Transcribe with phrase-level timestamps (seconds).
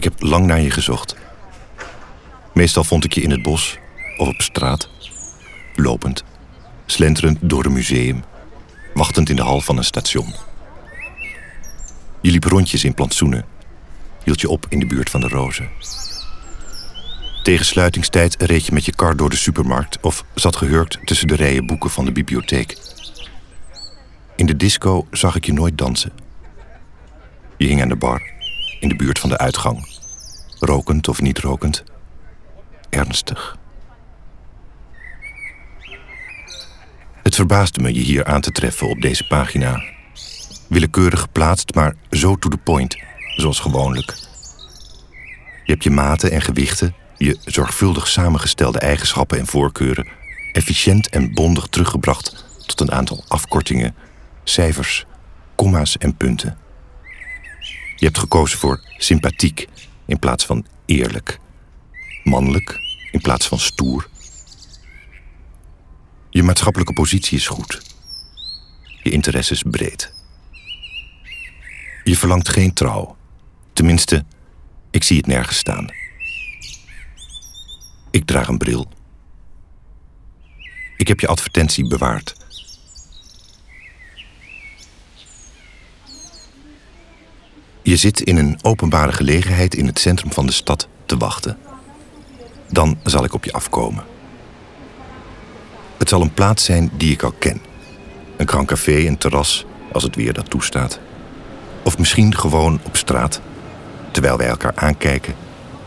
[0.00, 1.16] Ik heb lang naar je gezocht.
[2.52, 3.78] Meestal vond ik je in het bos
[4.16, 4.88] of op straat,
[5.74, 6.24] lopend,
[6.86, 8.22] slenterend door een museum,
[8.94, 10.34] wachtend in de hal van een station.
[12.20, 13.44] Je liep rondjes in plantsoenen,
[14.24, 15.68] hield je op in de buurt van de rozen.
[17.42, 21.36] Tegen sluitingstijd reed je met je kar door de supermarkt of zat gehurkt tussen de
[21.36, 22.76] rijen boeken van de bibliotheek.
[24.36, 26.12] In de disco zag ik je nooit dansen.
[27.56, 28.22] Je hing aan de bar,
[28.80, 29.89] in de buurt van de uitgang.
[30.60, 31.84] Rokend of niet rokend.
[32.90, 33.56] Ernstig.
[37.22, 39.82] Het verbaasde me je hier aan te treffen op deze pagina.
[40.68, 42.96] Willekeurig geplaatst, maar zo to the point,
[43.36, 44.14] zoals gewoonlijk.
[45.64, 50.08] Je hebt je maten en gewichten, je zorgvuldig samengestelde eigenschappen en voorkeuren,
[50.52, 53.94] efficiënt en bondig teruggebracht tot een aantal afkortingen,
[54.44, 55.04] cijfers,
[55.54, 56.58] komma's en punten.
[57.96, 59.68] Je hebt gekozen voor sympathiek
[60.10, 61.38] in plaats van eerlijk,
[62.24, 62.80] mannelijk
[63.12, 64.08] in plaats van stoer.
[66.30, 67.82] Je maatschappelijke positie is goed.
[69.02, 70.12] Je interesse is breed.
[72.04, 73.16] Je verlangt geen trouw.
[73.72, 74.24] Tenminste,
[74.90, 75.86] ik zie het nergens staan.
[78.10, 78.88] Ik draag een bril.
[80.96, 82.39] Ik heb je advertentie bewaard.
[87.90, 91.58] Je zit in een openbare gelegenheid in het centrum van de stad te wachten.
[92.68, 94.04] Dan zal ik op je afkomen.
[95.98, 97.60] Het zal een plaats zijn die ik al ken.
[98.36, 101.00] Een grand café, een terras, als het weer dat toestaat.
[101.84, 103.40] Of misschien gewoon op straat,
[104.10, 105.34] terwijl wij elkaar aankijken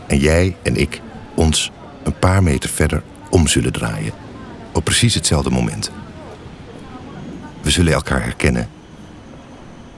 [0.06, 1.00] en jij en ik
[1.34, 1.70] ons
[2.02, 4.12] een paar meter verder om zullen draaien.
[4.72, 5.90] Op precies hetzelfde moment.
[7.60, 8.68] We zullen elkaar herkennen.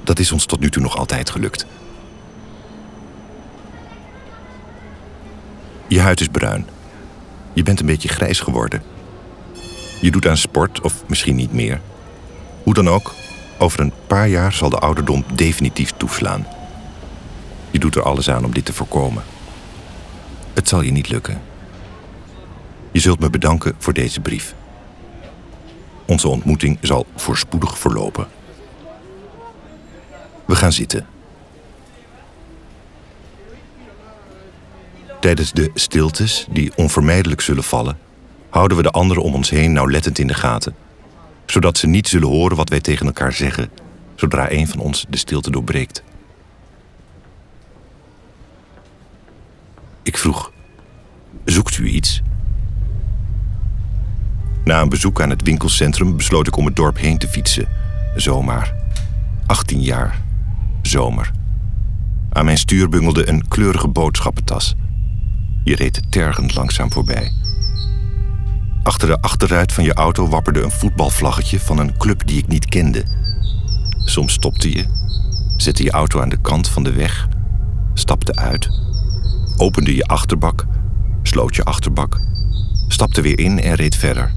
[0.05, 1.67] Dat is ons tot nu toe nog altijd gelukt.
[5.89, 6.67] Je huid is bruin.
[7.53, 8.83] Je bent een beetje grijs geworden.
[10.01, 11.81] Je doet aan sport, of misschien niet meer.
[12.63, 13.15] Hoe dan ook,
[13.59, 16.47] over een paar jaar zal de ouderdom definitief toeslaan.
[17.71, 19.23] Je doet er alles aan om dit te voorkomen.
[20.55, 21.43] Het zal je niet lukken.
[22.91, 24.55] Je zult me bedanken voor deze brief.
[26.07, 28.27] Onze ontmoeting zal voorspoedig verlopen.
[30.45, 31.16] We gaan zitten.
[35.27, 37.99] Tijdens de stiltes, die onvermijdelijk zullen vallen,
[38.51, 40.75] houden we de anderen om ons heen nauwlettend in de gaten,
[41.47, 43.71] zodat ze niet zullen horen wat wij tegen elkaar zeggen
[44.15, 46.03] zodra een van ons de stilte doorbreekt.
[50.03, 50.53] Ik vroeg:
[51.45, 52.23] Zoekt u iets?
[54.65, 57.69] Na een bezoek aan het winkelcentrum besloot ik om het dorp heen te fietsen.
[58.17, 58.75] Zomaar.
[59.47, 60.23] 18 jaar.
[60.83, 61.31] Zomer.
[62.33, 64.75] Aan mijn stuur bungelde een kleurige boodschappentas.
[65.67, 67.33] Je reed tergend langzaam voorbij.
[68.83, 72.65] Achter de achteruit van je auto wapperde een voetbalvlaggetje van een club die ik niet
[72.65, 73.05] kende.
[74.05, 74.85] Soms stopte je,
[75.57, 77.29] zette je auto aan de kant van de weg,
[77.95, 78.69] stapte uit,
[79.57, 80.67] opende je achterbak,
[81.23, 82.21] sloot je achterbak,
[82.89, 84.33] stapte weer in en reed verder.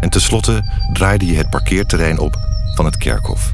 [0.00, 2.36] En tenslotte draaide je het parkeerterrein op
[2.74, 3.52] van het kerkhof.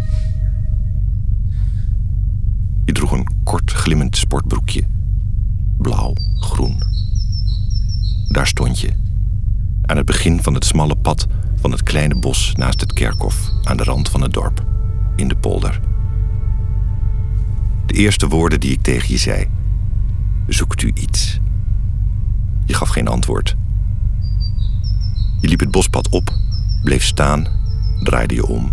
[2.84, 4.93] Je droeg een kort glimmend sportbroekje
[5.84, 6.82] blauw, groen.
[8.28, 8.92] Daar stond je,
[9.86, 11.26] aan het begin van het smalle pad
[11.60, 14.64] van het kleine bos naast het kerkhof aan de rand van het dorp,
[15.16, 15.80] in de polder.
[17.86, 19.48] De eerste woorden die ik tegen je zei:
[20.46, 21.40] Zoekt u iets?
[22.64, 23.56] Je gaf geen antwoord.
[25.40, 26.30] Je liep het bospad op,
[26.82, 27.46] bleef staan,
[28.02, 28.72] draaide je om.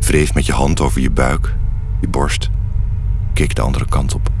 [0.00, 1.56] Wreef met je hand over je buik,
[2.00, 2.50] je borst,
[3.32, 4.39] keek de andere kant op.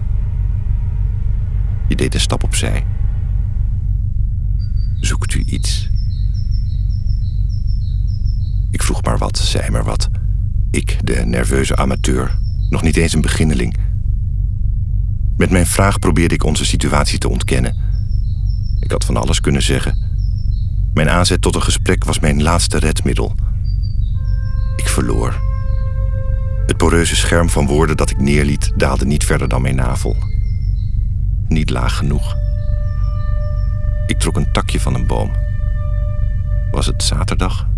[1.90, 2.86] Je deed een stap opzij.
[5.00, 5.90] Zoekt u iets?
[8.70, 10.08] Ik vroeg maar wat, zei maar wat.
[10.70, 12.38] Ik, de nerveuze amateur,
[12.68, 13.76] nog niet eens een beginneling.
[15.36, 17.76] Met mijn vraag probeerde ik onze situatie te ontkennen.
[18.80, 19.98] Ik had van alles kunnen zeggen.
[20.94, 23.34] Mijn aanzet tot een gesprek was mijn laatste redmiddel.
[24.76, 25.40] Ik verloor.
[26.66, 30.29] Het poreuze scherm van woorden dat ik neerliet daalde niet verder dan mijn navel
[31.50, 32.36] niet laag genoeg.
[34.06, 35.30] Ik trok een takje van een boom.
[36.70, 37.68] Was het zaterdag?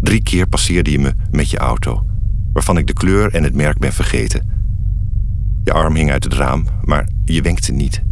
[0.00, 2.06] Drie keer passeerde je me met je auto,
[2.52, 4.48] waarvan ik de kleur en het merk ben vergeten.
[5.64, 8.02] Je arm hing uit het raam, maar je wenkte niet.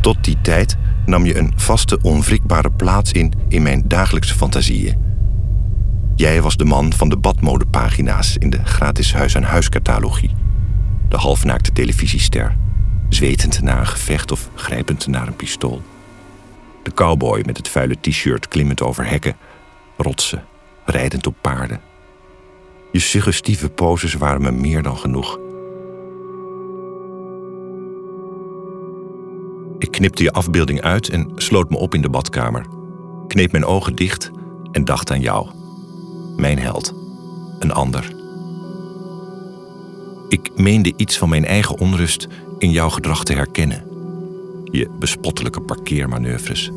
[0.00, 0.76] Tot die tijd
[1.06, 5.09] nam je een vaste, onwrikbare plaats in in mijn dagelijkse fantasieën.
[6.20, 10.30] Jij was de man van de badmodepagina's in de gratis huis-aan-huis-catalogie.
[11.08, 12.56] De halfnaakte televisiester,
[13.08, 15.82] zwetend na een gevecht of grijpend naar een pistool.
[16.82, 19.36] De cowboy met het vuile t-shirt klimmend over hekken,
[19.96, 20.44] rotsen,
[20.84, 21.80] rijdend op paarden.
[22.92, 25.38] Je suggestieve poses waren me meer dan genoeg.
[29.78, 32.66] Ik knipte je afbeelding uit en sloot me op in de badkamer.
[33.26, 34.30] Kneep mijn ogen dicht
[34.72, 35.59] en dacht aan jou.
[36.40, 36.94] Mijn held.
[37.58, 38.14] Een ander.
[40.28, 42.26] Ik meende iets van mijn eigen onrust
[42.58, 43.84] in jouw gedrag te herkennen.
[44.64, 46.70] Je bespottelijke parkeermanoeuvres.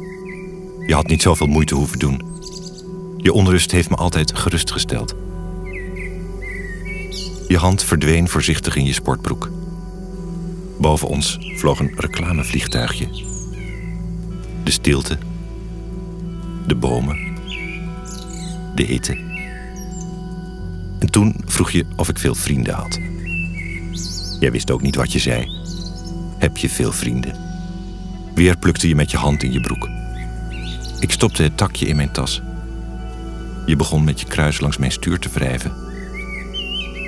[0.87, 2.21] Je had niet zoveel moeite hoeven doen.
[3.17, 5.15] Je onrust heeft me altijd gerustgesteld.
[7.47, 9.51] Je hand verdween voorzichtig in je sportbroek.
[10.79, 13.07] Boven ons vloog een reclamevliegtuigje.
[14.63, 15.17] De stilte.
[16.67, 17.37] De bomen.
[18.75, 19.32] De hitte.
[21.03, 22.99] En toen vroeg je of ik veel vrienden had.
[24.39, 25.51] Jij wist ook niet wat je zei.
[26.37, 27.35] Heb je veel vrienden?
[28.35, 29.89] Weer plukte je met je hand in je broek.
[30.99, 32.41] Ik stopte het takje in mijn tas.
[33.65, 35.71] Je begon met je kruis langs mijn stuur te wrijven.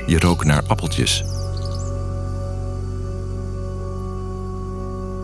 [0.07, 1.23] Je rook naar appeltjes.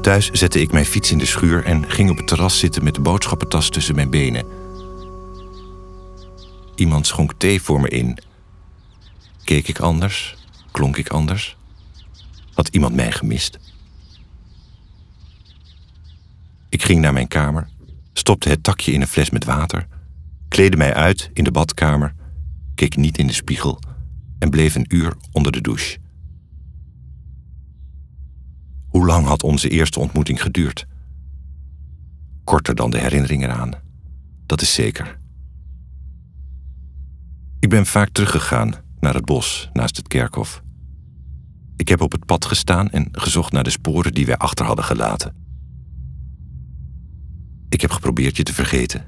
[0.02, 2.96] Thuis zette ik mijn fiets in de schuur en ging op het terras zitten met
[2.96, 4.46] de boodschappentas tussen mijn benen.
[6.76, 8.30] Iemand schonk thee voor me in.
[9.44, 10.36] Keek ik anders?
[10.72, 11.58] Klonk ik anders?
[12.54, 13.60] Had iemand mij gemist?
[16.70, 17.70] Ik ging naar mijn kamer,
[18.14, 19.88] stopte het takje in een fles met water,
[20.48, 22.16] kleedde mij uit in de badkamer,
[22.76, 23.80] keek niet in de spiegel
[24.40, 25.98] en bleef een uur onder de douche.
[28.88, 30.88] Hoe lang had onze eerste ontmoeting geduurd?
[32.44, 33.74] Korter dan de herinnering eraan,
[34.46, 35.20] dat is zeker.
[37.60, 40.62] Ik ben vaak teruggegaan naar het bos naast het kerkhof.
[41.76, 44.86] Ik heb op het pad gestaan en gezocht naar de sporen die wij achter hadden
[44.86, 45.36] gelaten.
[47.70, 49.06] Ik heb geprobeerd je te vergeten.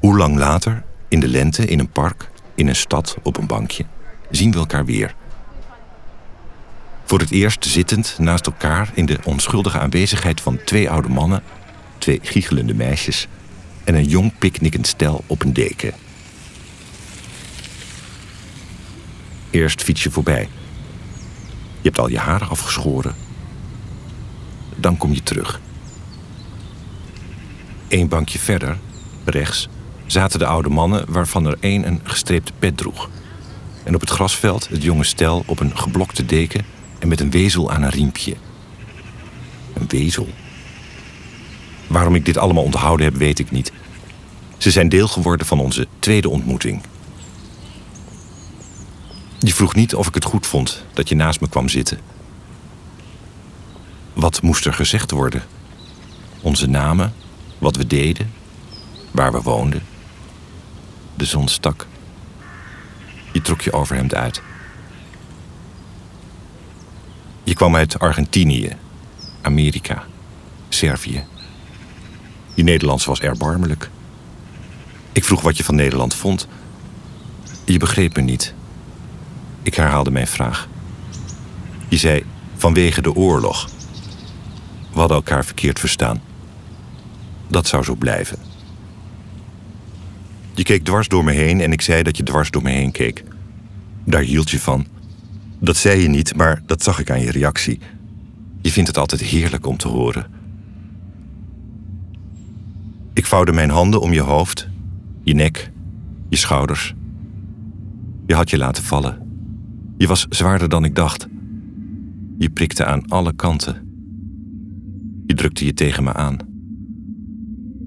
[0.00, 3.84] Hoe lang later, in de lente, in een park, in een stad, op een bankje,
[4.30, 5.14] zien we elkaar weer.
[7.04, 11.42] Voor het eerst zittend naast elkaar in de onschuldige aanwezigheid van twee oude mannen,
[11.98, 13.28] twee giechelende meisjes
[13.84, 15.92] en een jong picknickend stel op een deken.
[19.50, 20.48] Eerst fiets je voorbij.
[21.80, 23.14] Je hebt al je haren afgeschoren.
[24.76, 25.60] Dan kom je terug.
[27.88, 28.78] Eén bankje verder,
[29.24, 29.68] rechts,
[30.06, 33.10] zaten de oude mannen waarvan er één een gestreepte pet droeg.
[33.84, 36.64] En op het grasveld het jonge stel op een geblokte deken
[36.98, 38.34] en met een wezel aan een riempje.
[39.72, 40.28] Een wezel?
[41.90, 43.72] Waarom ik dit allemaal onthouden heb, weet ik niet.
[44.58, 46.82] Ze zijn deel geworden van onze tweede ontmoeting.
[49.38, 51.98] Je vroeg niet of ik het goed vond dat je naast me kwam zitten.
[54.12, 55.42] Wat moest er gezegd worden?
[56.40, 57.14] Onze namen,
[57.58, 58.32] wat we deden,
[59.10, 59.82] waar we woonden.
[61.14, 61.86] De zon stak.
[63.32, 64.42] Je trok je overhemd uit.
[67.44, 68.76] Je kwam uit Argentinië,
[69.42, 70.04] Amerika,
[70.68, 71.29] Servië.
[72.60, 73.90] Je Nederlands was erbarmelijk.
[75.12, 76.48] Ik vroeg wat je van Nederland vond.
[77.64, 78.54] Je begreep me niet.
[79.62, 80.68] Ik herhaalde mijn vraag.
[81.88, 82.24] Je zei
[82.56, 83.68] vanwege de oorlog.
[84.92, 86.22] We hadden elkaar verkeerd verstaan.
[87.48, 88.38] Dat zou zo blijven.
[90.54, 92.92] Je keek dwars door me heen en ik zei dat je dwars door me heen
[92.92, 93.24] keek.
[94.04, 94.86] Daar hield je van.
[95.58, 97.80] Dat zei je niet, maar dat zag ik aan je reactie.
[98.62, 100.39] Je vindt het altijd heerlijk om te horen.
[103.20, 104.68] Ik vouwde mijn handen om je hoofd,
[105.22, 105.72] je nek,
[106.28, 106.94] je schouders.
[108.26, 109.18] Je had je laten vallen.
[109.96, 111.28] Je was zwaarder dan ik dacht.
[112.38, 113.88] Je prikte aan alle kanten.
[115.26, 116.36] Je drukte je tegen me aan.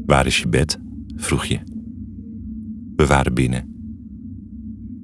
[0.05, 0.79] Waar is je bed?
[1.15, 1.59] vroeg je.
[2.95, 3.75] We waren binnen.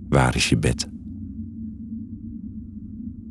[0.10, 0.90] Waar is je bed?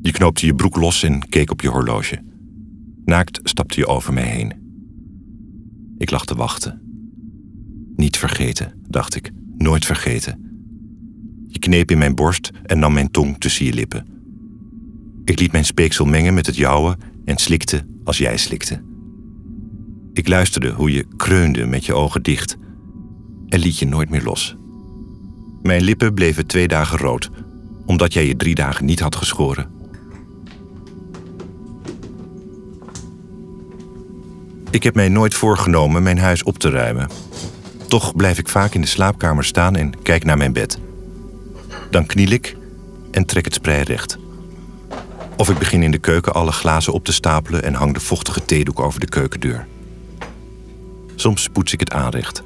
[0.00, 2.22] Je knoopte je broek los en keek op je horloge.
[3.04, 4.52] Naakt stapte je over mij heen.
[5.98, 6.86] Ik lag te wachten.
[7.98, 10.40] Niet vergeten, dacht ik, nooit vergeten.
[11.46, 14.06] Je kneep in mijn borst en nam mijn tong tussen je lippen.
[15.24, 18.82] Ik liet mijn speeksel mengen met het jouwe en slikte als jij slikte.
[20.12, 22.56] Ik luisterde hoe je kreunde met je ogen dicht
[23.48, 24.56] en liet je nooit meer los.
[25.62, 27.30] Mijn lippen bleven twee dagen rood,
[27.86, 29.70] omdat jij je drie dagen niet had geschoren.
[34.70, 37.27] Ik heb mij nooit voorgenomen mijn huis op te ruimen.
[37.88, 40.78] Toch blijf ik vaak in de slaapkamer staan en kijk naar mijn bed.
[41.90, 42.56] Dan kniel ik
[43.10, 44.18] en trek het sprei recht.
[45.36, 48.44] Of ik begin in de keuken alle glazen op te stapelen en hang de vochtige
[48.44, 49.66] theedoek over de keukendeur.
[51.14, 52.42] Soms poets ik het aanrecht.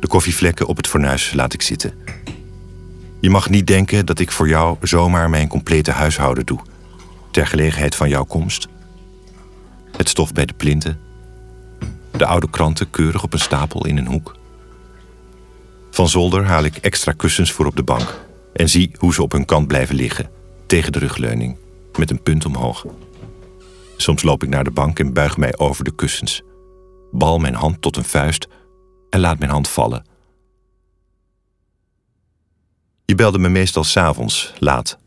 [0.00, 1.92] De koffievlekken op het fornuis laat ik zitten.
[3.20, 6.60] Je mag niet denken dat ik voor jou zomaar mijn complete huishouden doe,
[7.30, 8.68] ter gelegenheid van jouw komst.
[9.96, 10.98] Het stof bij de plinten,
[12.24, 14.36] de oude kranten keurig op een stapel in een hoek.
[15.90, 18.20] Van zolder haal ik extra kussens voor op de bank
[18.52, 20.30] en zie hoe ze op hun kant blijven liggen,
[20.66, 21.56] tegen de rugleuning,
[21.98, 22.86] met een punt omhoog.
[23.96, 26.42] Soms loop ik naar de bank en buig mij over de kussens,
[27.12, 28.48] bal mijn hand tot een vuist
[29.10, 30.04] en laat mijn hand vallen.
[33.04, 34.98] Je belde me meestal s'avonds, laat.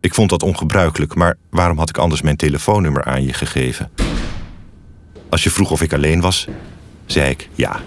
[0.00, 3.90] Ik vond dat ongebruikelijk, maar waarom had ik anders mijn telefoonnummer aan je gegeven?
[5.32, 6.48] Als je vroeg of ik alleen was,
[7.06, 7.80] zei ik ja.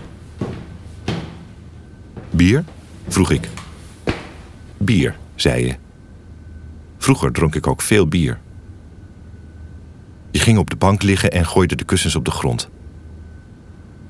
[2.31, 2.63] Bier?
[3.07, 3.49] vroeg ik.
[4.77, 5.75] Bier, zei je.
[6.97, 8.39] Vroeger dronk ik ook veel bier.
[10.31, 12.69] Je ging op de bank liggen en gooide de kussens op de grond.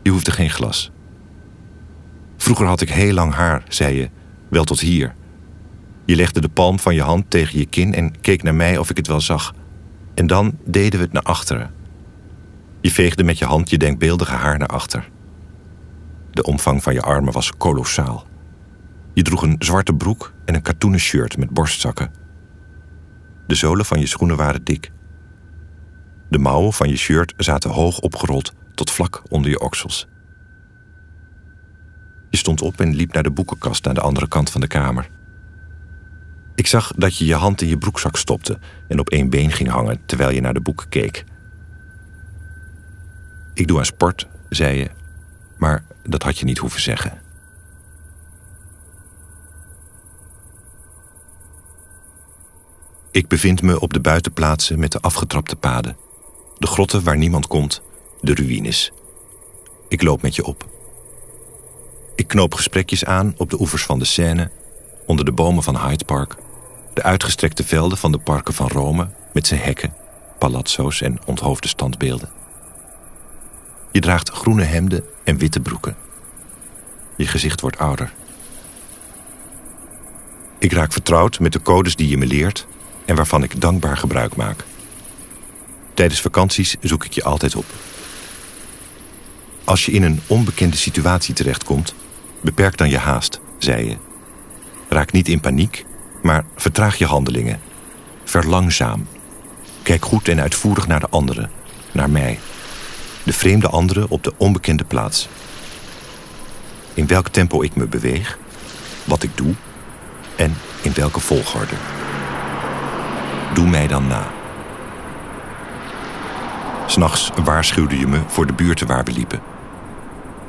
[0.04, 0.92] Je hoefde geen glas.
[2.38, 4.10] Vroeger had ik heel lang haar, zei je,
[4.50, 5.16] wel tot hier.
[6.06, 8.90] Je legde de palm van je hand tegen je kin en keek naar mij of
[8.90, 9.54] ik het wel zag.
[10.14, 11.75] En dan deden we het naar achteren.
[12.86, 15.10] Je veegde met je hand je denkbeeldige haar naar achter.
[16.32, 18.28] De omvang van je armen was kolossaal.
[19.14, 22.12] Je droeg een zwarte broek en een katoenen shirt met borstzakken.
[23.48, 24.92] De zolen van je schoenen waren dik.
[26.30, 30.08] De mouwen van je shirt zaten hoog opgerold tot vlak onder je oksels.
[32.30, 35.10] Je stond op en liep naar de boekenkast aan de andere kant van de kamer.
[36.56, 39.70] Ik zag dat je je hand in je broekzak stopte en op één been ging
[39.70, 41.26] hangen terwijl je naar de boeken keek.
[43.56, 44.90] Ik doe aan sport, zei je,
[45.58, 47.22] maar dat had je niet hoeven zeggen.
[53.12, 55.98] Ik bevind me op de buitenplaatsen met de afgetrapte paden.
[56.58, 57.82] De grotten waar niemand komt,
[58.22, 58.92] de ruïnes.
[59.88, 60.70] Ik loop met je op.
[62.16, 64.52] Ik knoop gesprekjes aan op de oevers van de Seine,
[65.06, 66.36] onder de bomen van Hyde Park,
[66.94, 69.94] de uitgestrekte velden van de parken van Rome met zijn hekken,
[70.40, 72.45] palazzo's en onthoofde standbeelden.
[73.96, 75.96] Je draagt groene hemden en witte broeken.
[77.16, 78.14] Je gezicht wordt ouder.
[80.58, 82.68] Ik raak vertrouwd met de codes die je me leert
[83.06, 84.64] en waarvan ik dankbaar gebruik maak.
[85.94, 87.66] Tijdens vakanties zoek ik je altijd op.
[89.64, 91.94] Als je in een onbekende situatie terechtkomt,
[92.42, 93.98] beperk dan je haast, zei je.
[94.90, 95.86] Raak niet in paniek,
[96.22, 97.62] maar vertraag je handelingen.
[98.24, 99.08] Verlangzaam.
[99.84, 101.52] Kijk goed en uitvoerig naar de anderen,
[101.92, 102.40] naar mij.
[103.36, 105.28] De vreemde anderen op de onbekende plaats.
[106.94, 108.38] In welk tempo ik me beweeg,
[109.04, 109.54] wat ik doe
[110.36, 111.74] en in welke volgorde.
[113.54, 114.28] Doe mij dan na.
[116.86, 119.42] S'nachts waarschuwde je me voor de buurten waar we liepen.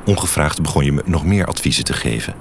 [0.05, 2.33] Ongevraagd begon je me nog meer adviezen te geven.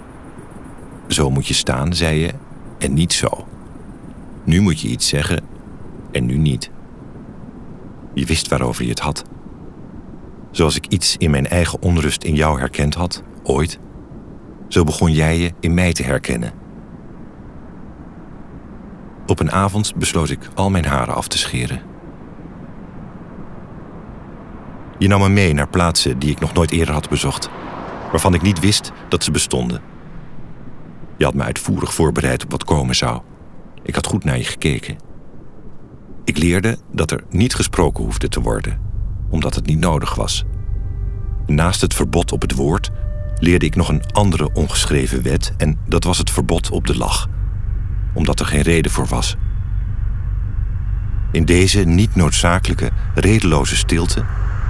[1.08, 2.32] Zo moet je staan, zei je,
[2.78, 3.48] en niet zo.
[4.44, 5.44] Nu moet je iets zeggen
[6.12, 6.70] en nu niet.
[8.14, 9.24] Je wist waarover je het had.
[10.56, 13.78] Zoals ik iets in mijn eigen onrust in jou herkend had, ooit,
[14.68, 16.52] zo begon jij je in mij te herkennen.
[19.26, 21.82] Op een avond besloot ik al mijn haren af te scheren.
[24.98, 27.50] Je nam me mee naar plaatsen die ik nog nooit eerder had bezocht,
[28.10, 29.80] waarvan ik niet wist dat ze bestonden.
[31.16, 33.20] Je had me uitvoerig voorbereid op wat komen zou.
[33.82, 34.96] Ik had goed naar je gekeken.
[36.24, 38.85] Ik leerde dat er niet gesproken hoefde te worden,
[39.28, 40.44] omdat het niet nodig was.
[41.46, 42.90] Naast het verbod op het woord
[43.38, 47.28] leerde ik nog een andere ongeschreven wet en dat was het verbod op de lach,
[48.14, 49.36] omdat er geen reden voor was.
[51.32, 54.24] In deze niet noodzakelijke, redeloze stilte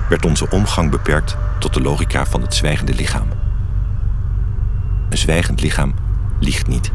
[0.08, 3.28] werd onze omgang beperkt tot de logica van het zwijgende lichaam.
[5.08, 5.94] Een zwijgend lichaam
[6.40, 6.92] liegt niet.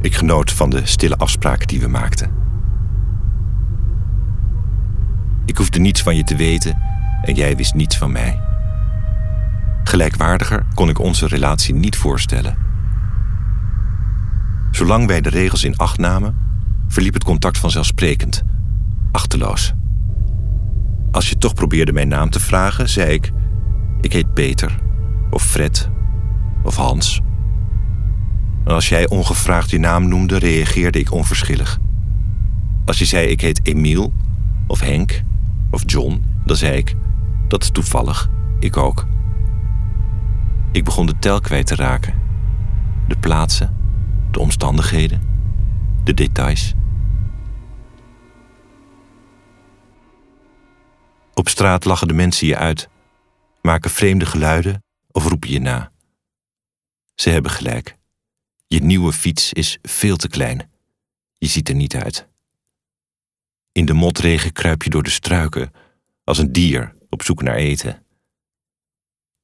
[0.00, 2.37] Ik genoot van de stille afspraken die we maakten.
[5.48, 6.78] Ik hoefde niets van je te weten
[7.22, 8.40] en jij wist niets van mij.
[9.84, 12.56] Gelijkwaardiger kon ik onze relatie niet voorstellen.
[14.70, 16.36] Zolang wij de regels in acht namen,
[16.88, 18.42] verliep het contact vanzelfsprekend
[19.12, 19.74] achterloos.
[21.10, 23.32] Als je toch probeerde mijn naam te vragen, zei ik:
[24.00, 24.78] Ik heet Peter,
[25.30, 25.90] of Fred,
[26.62, 27.20] of Hans.
[28.64, 31.78] En als jij ongevraagd je naam noemde, reageerde ik onverschillig.
[32.84, 34.12] Als je zei: Ik heet Emiel,
[34.66, 35.22] of Henk,
[35.70, 36.94] of John, dan zei ik:
[37.48, 39.06] Dat is toevallig, ik ook.
[40.72, 42.14] Ik begon de tel kwijt te raken.
[43.08, 43.76] De plaatsen,
[44.30, 45.22] de omstandigheden,
[46.04, 46.74] de details.
[51.34, 52.88] Op straat lachen de mensen je uit,
[53.62, 55.90] maken vreemde geluiden of roepen je na.
[57.14, 57.96] Ze hebben gelijk.
[58.66, 60.70] Je nieuwe fiets is veel te klein.
[61.38, 62.28] Je ziet er niet uit.
[63.78, 65.72] In de motregen kruip je door de struiken,
[66.24, 68.06] als een dier op zoek naar eten.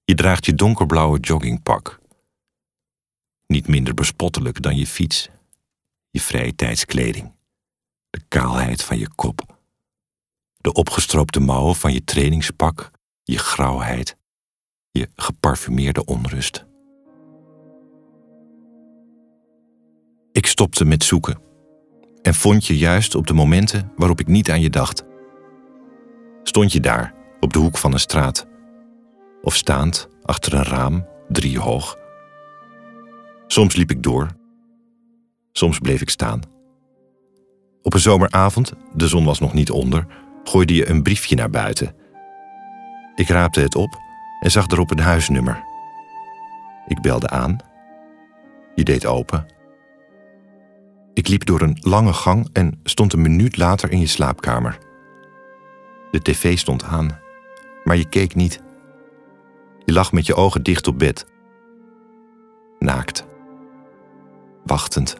[0.04, 2.00] Je draagt je donkerblauwe joggingpak.
[3.46, 5.28] Niet minder bespottelijk dan je fiets,
[6.10, 7.32] je vrije tijdskleding,
[8.10, 9.58] de kaalheid van je kop,
[10.56, 12.90] de opgestroopte mouwen van je trainingspak,
[13.22, 14.16] je grauwheid,
[14.90, 16.64] je geparfumeerde onrust.
[20.32, 21.44] Ik stopte met zoeken
[22.24, 25.04] en vond je juist op de momenten waarop ik niet aan je dacht.
[26.42, 28.46] Stond je daar, op de hoek van een straat,
[29.42, 31.96] of staand achter een raam, drie hoog.
[33.46, 34.28] Soms liep ik door,
[35.52, 36.40] soms bleef ik staan.
[37.82, 40.06] Op een zomeravond, de zon was nog niet onder,
[40.44, 41.94] gooide je een briefje naar buiten.
[43.14, 43.98] Ik raapte het op
[44.40, 45.64] en zag erop een huisnummer.
[46.86, 47.56] Ik belde aan.
[48.74, 49.53] Je deed open
[51.14, 54.78] ik liep door een lange gang en stond een minuut later in je slaapkamer.
[56.10, 57.18] De tv stond aan,
[57.84, 58.62] maar je keek niet.
[59.84, 61.26] Je lag met je ogen dicht op bed.
[62.78, 63.26] Naakt.
[64.64, 65.16] Wachtend.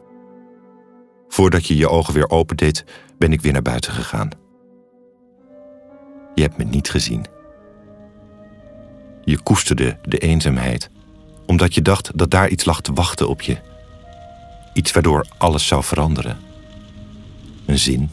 [1.29, 2.85] Voordat je je ogen weer opendeed,
[3.19, 4.29] ben ik weer naar buiten gegaan.
[6.35, 7.27] Je hebt me niet gezien.
[9.25, 10.91] Je koesterde de eenzaamheid,
[11.47, 13.74] omdat je dacht dat daar iets lag te wachten op je.
[14.75, 16.39] Iets waardoor alles zou veranderen.
[17.65, 18.11] Een zin.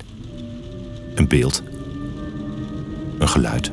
[1.15, 1.63] Een beeld.
[3.17, 3.71] Een geluid.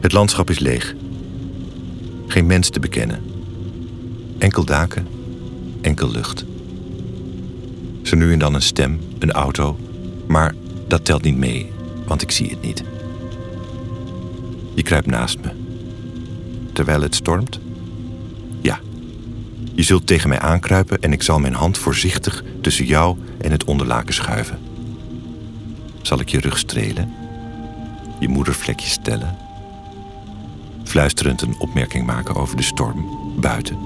[0.00, 0.94] Het landschap is leeg.
[2.26, 3.22] Geen mens te bekennen.
[4.38, 5.06] Enkel daken,
[5.80, 6.44] enkel lucht.
[8.02, 9.78] Zo nu en dan een stem, een auto,
[10.26, 10.54] maar
[10.86, 11.72] dat telt niet mee,
[12.06, 12.84] want ik zie het niet.
[14.74, 15.67] Je kruipt naast me
[16.78, 17.58] terwijl het stormt?
[18.60, 18.80] Ja.
[19.74, 23.64] Je zult tegen mij aankruipen en ik zal mijn hand voorzichtig tussen jou en het
[23.64, 24.58] onderlaken schuiven.
[26.02, 27.12] Zal ik je rug strelen?
[28.20, 29.36] Je moedervlekjes stellen?
[30.84, 33.08] Fluisterend een opmerking maken over de storm
[33.40, 33.78] buiten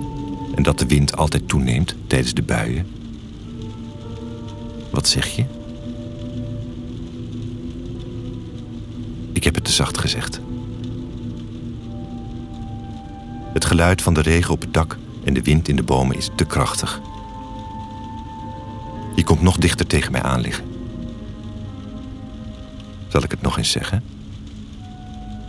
[0.55, 2.87] en dat de wind altijd toeneemt tijdens de buien?
[4.91, 5.45] Wat zeg je?
[9.33, 10.41] Ik heb het te zacht gezegd.
[13.53, 16.31] Het geluid van de regen op het dak en de wind in de bomen is
[16.35, 17.01] te krachtig.
[19.15, 20.65] Je komt nog dichter tegen mij aan liggen.
[23.09, 24.03] Zal ik het nog eens zeggen?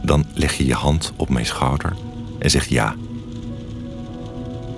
[0.02, 1.96] Dan leg je je hand op mijn schouder
[2.40, 2.96] en zegt ja.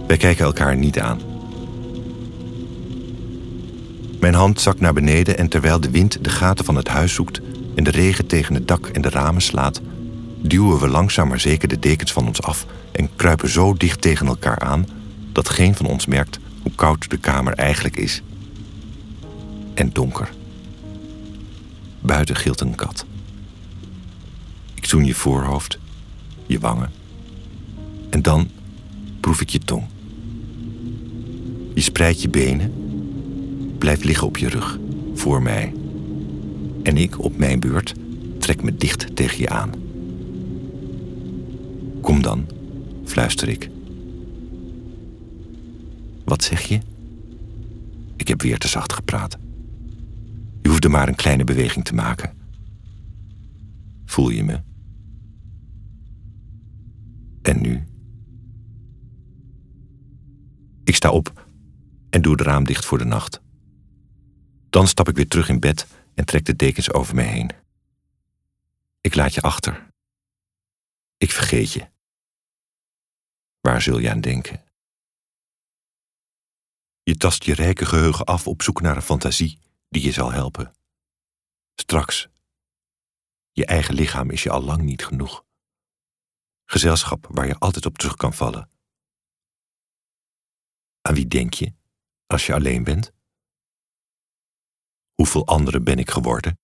[0.07, 1.19] Wij kijken elkaar niet aan.
[4.19, 7.41] Mijn hand zakt naar beneden en terwijl de wind de gaten van het huis zoekt
[7.75, 9.81] en de regen tegen het dak en de ramen slaat,
[10.41, 14.27] duwen we langzaam maar zeker de dekens van ons af en kruipen zo dicht tegen
[14.27, 14.85] elkaar aan
[15.31, 18.21] dat geen van ons merkt hoe koud de kamer eigenlijk is.
[19.73, 20.29] En donker.
[21.99, 23.05] Buiten gilt een kat.
[24.73, 25.79] Ik zoen je voorhoofd,
[26.45, 26.91] je wangen.
[28.09, 28.49] En dan
[29.19, 29.83] proef ik je tong.
[31.73, 32.73] Je spreidt je benen,
[33.77, 34.79] blijft liggen op je rug,
[35.13, 35.73] voor mij.
[36.83, 37.93] En ik op mijn beurt
[38.39, 39.71] trek me dicht tegen je aan.
[42.01, 42.45] Kom dan,
[43.05, 43.69] fluister ik.
[46.25, 46.79] Wat zeg je?
[48.15, 49.37] Ik heb weer te zacht gepraat.
[50.61, 52.37] Je hoefde maar een kleine beweging te maken.
[54.05, 54.61] Voel je me?
[57.41, 57.83] En nu?
[60.83, 61.47] Ik sta op
[62.09, 63.41] en doe het raam dicht voor de nacht.
[64.69, 67.51] Dan stap ik weer terug in bed en trek de dekens over me heen.
[69.01, 69.87] Ik laat je achter.
[71.17, 71.87] Ik vergeet je.
[73.65, 74.63] Waar zul je aan denken?
[77.03, 80.75] Je tast je rijke geheugen af op zoek naar een fantasie die je zal helpen.
[81.75, 82.27] Straks.
[83.51, 85.45] Je eigen lichaam is je al lang niet genoeg.
[86.65, 88.69] Gezelschap waar je altijd op terug kan vallen.
[91.01, 91.73] Aan wie denk je
[92.25, 93.11] als je alleen bent?
[95.13, 96.59] Hoeveel anderen ben ik geworden?